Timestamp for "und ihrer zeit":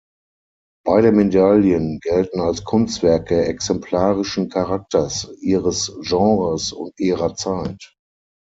6.73-7.93